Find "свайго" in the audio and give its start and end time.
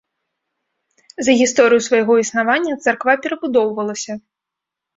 1.89-2.17